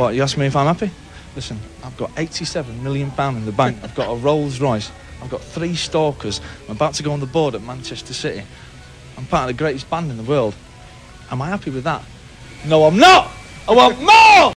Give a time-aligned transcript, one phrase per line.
[0.00, 0.90] What, you ask me if I'm happy?
[1.36, 3.76] Listen, I've got 87 million pound in the bank.
[3.84, 4.90] I've got a Rolls Royce.
[5.22, 6.40] I've got three stalkers.
[6.66, 8.42] I'm about to go on the board at Manchester City.
[9.18, 10.54] I'm part of the greatest band in the world.
[11.30, 12.00] Am I happy with that?
[12.64, 13.28] No, I'm not!
[13.68, 14.52] I want more!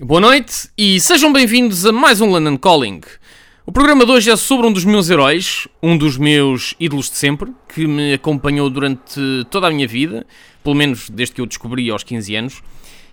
[0.00, 3.02] Boa noite e sejam bem-vindos a mais um London Calling.
[3.64, 7.14] O programa de hoje é sobre um dos meus heróis, um dos meus ídolos de
[7.14, 10.26] sempre, que me acompanhou durante toda a minha vida,
[10.64, 12.62] pelo menos desde que eu descobri aos 15 anos,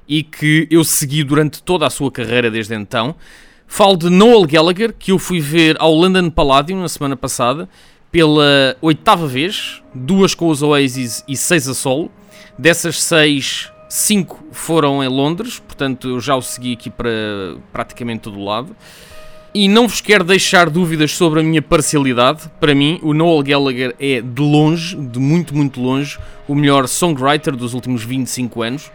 [0.08, 3.16] e que eu segui durante toda a sua carreira desde então.
[3.68, 7.68] Falo de Noel Gallagher, que eu fui ver ao London Palladium na semana passada,
[8.12, 12.12] pela oitava vez, duas com os Oasis e seis a solo.
[12.58, 17.10] Dessas seis, cinco foram em Londres, portanto eu já o segui aqui para
[17.72, 18.76] praticamente todo o lado.
[19.56, 22.50] E não vos quero deixar dúvidas sobre a minha parcialidade.
[22.60, 27.56] Para mim, o Noel Gallagher é de longe, de muito, muito longe, o melhor songwriter
[27.56, 28.92] dos últimos 25 anos.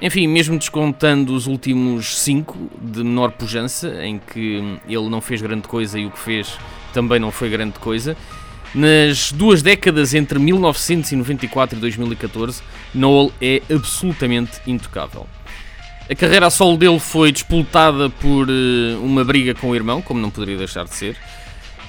[0.00, 5.66] Enfim, mesmo descontando os últimos 5 de menor pujança, em que ele não fez grande
[5.66, 6.56] coisa e o que fez
[6.92, 8.16] também não foi grande coisa,
[8.74, 12.62] nas duas décadas entre 1994 e 2014,
[12.94, 15.26] Noel é absolutamente intocável.
[16.08, 20.20] A carreira a solo dele foi disputada por uh, uma briga com o irmão, como
[20.20, 21.16] não poderia deixar de ser.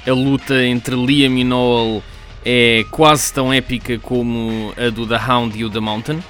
[0.07, 2.01] A luta entre Liam e Noel
[2.43, 6.23] é quase tão épica como a do The Hound e o The Mountain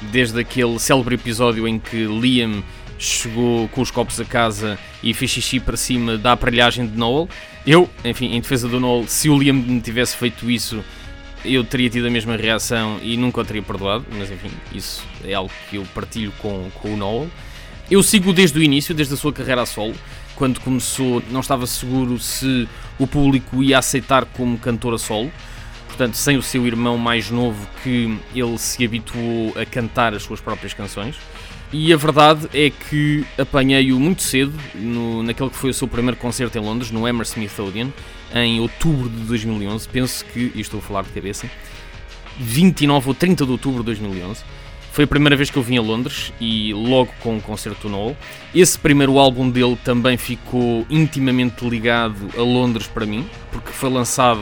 [0.00, 2.62] desde aquele célebre episódio em que Liam
[2.98, 7.28] chegou com os copos a casa e fez xixi para cima da aparelhagem de Noel.
[7.66, 10.82] Eu, enfim, em defesa do Noel, se o Liam me tivesse feito isso,
[11.44, 15.34] eu teria tido a mesma reação e nunca o teria perdoado, mas enfim, isso é
[15.34, 17.28] algo que eu partilho com, com o Noel.
[17.90, 19.94] Eu sigo desde o início, desde a sua carreira a solo.
[20.34, 25.30] Quando começou, não estava seguro se o público ia aceitar como cantor a solo
[25.96, 30.40] portanto, sem o seu irmão mais novo, que ele se habituou a cantar as suas
[30.40, 31.16] próprias canções.
[31.72, 36.18] E a verdade é que apanhei-o muito cedo, no, naquele que foi o seu primeiro
[36.18, 37.88] concerto em Londres, no Hammersmith Odeon,
[38.34, 39.88] em outubro de 2011.
[39.88, 41.50] Penso que, e estou a falar de cabeça,
[42.38, 44.44] 29 ou 30 de outubro de 2011.
[44.92, 48.16] Foi a primeira vez que eu vim a Londres e logo com o concerto Noel.
[48.54, 54.40] Esse primeiro álbum dele também ficou intimamente ligado a Londres para mim, porque foi lançado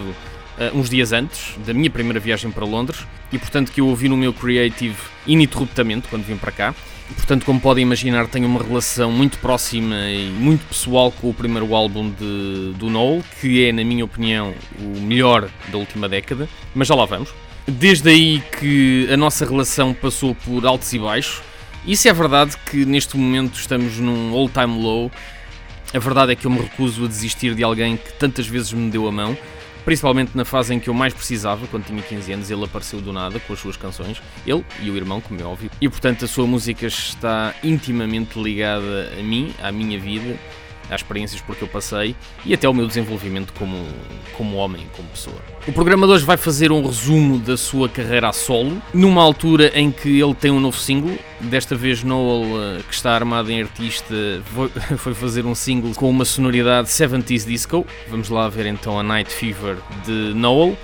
[0.59, 4.09] uh, uns dias antes da minha primeira viagem para Londres e, portanto, que eu ouvi
[4.09, 6.75] no meu Creative ininterruptamente quando vim para cá.
[7.11, 11.35] E, portanto, como podem imaginar, tenho uma relação muito próxima e muito pessoal com o
[11.35, 16.49] primeiro álbum de, do Noel, que é, na minha opinião, o melhor da última década,
[16.75, 17.31] mas já lá vamos.
[17.67, 21.43] Desde aí que a nossa relação passou por altos e baixos.
[21.87, 25.11] Isso é verdade que neste momento estamos num all-time low.
[25.93, 28.91] A verdade é que eu me recuso a desistir de alguém que tantas vezes me
[28.91, 29.37] deu a mão
[29.85, 33.13] principalmente na fase em que eu mais precisava, quando tinha 15 anos, ele apareceu do
[33.13, 36.29] nada com as suas canções, ele e o irmão, como é óbvio, e portanto a
[36.29, 40.39] sua música está intimamente ligada a mim, à minha vida,
[40.91, 42.15] às experiências por que eu passei
[42.45, 43.77] e até ao meu desenvolvimento como,
[44.37, 45.37] como homem, como pessoa.
[45.67, 49.73] O programa de hoje vai fazer um resumo da sua carreira a solo, numa altura
[49.79, 51.19] em que ele tem um novo single.
[51.41, 54.15] Desta vez, Noel, eh, que está armado em artista,
[54.99, 57.87] foi fazer um single com uma sonoridade 70s disco.
[58.09, 60.77] Vamos lá ver então a Night Fever de Noel.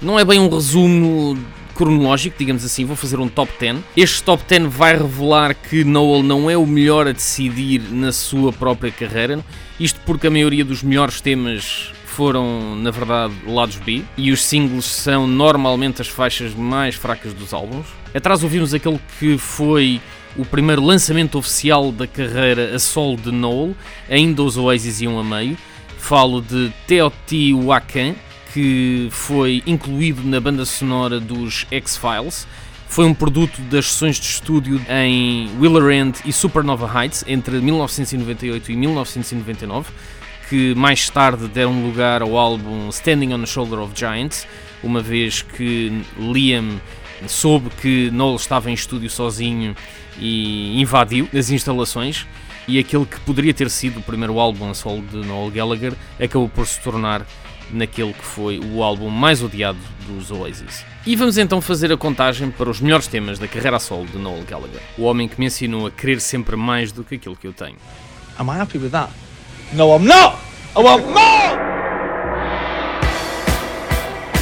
[0.00, 1.38] Não é bem um resumo
[1.74, 3.78] cronológico, digamos assim, vou fazer um top 10.
[3.96, 8.52] Este top 10 vai revelar que Noel não é o melhor a decidir na sua
[8.52, 9.44] própria carreira,
[9.78, 14.84] isto porque a maioria dos melhores temas foram, na verdade, lados B, e os singles
[14.84, 17.86] são normalmente as faixas mais fracas dos álbuns.
[18.14, 20.00] Atrás ouvimos aquele que foi
[20.36, 23.74] o primeiro lançamento oficial da carreira a solo de Noel,
[24.08, 25.56] ainda os Oasis iam a meio.
[25.98, 28.14] Falo de Teotihuacan,
[28.54, 32.46] que foi incluído na banda sonora dos X-Files.
[32.86, 38.70] Foi um produto das sessões de estúdio em Willer End e Supernova Heights entre 1998
[38.70, 39.90] e 1999,
[40.48, 44.46] que mais tarde deram lugar ao álbum Standing on the Shoulder of Giants,
[44.84, 46.80] uma vez que Liam
[47.26, 49.74] soube que Noel estava em estúdio sozinho
[50.16, 52.24] e invadiu as instalações
[52.68, 56.64] e aquele que poderia ter sido o primeiro álbum solo de Noel Gallagher acabou por
[56.66, 57.26] se tornar
[57.74, 60.84] naquele que foi o álbum mais odiado dos Oasis.
[61.06, 64.16] E vamos então fazer a contagem para os melhores temas da carreira a solo de
[64.16, 67.46] Noel Gallagher, o homem que me ensinou a querer sempre mais do que aquilo que
[67.46, 67.76] eu tenho.
[68.38, 69.10] Am I happy with that?
[69.72, 70.38] No, I'm not!
[70.76, 71.58] I want more!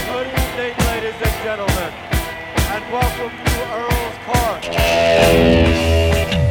[0.06, 1.92] Good evening, ladies and gentlemen,
[2.70, 5.61] and welcome to Earl's Court.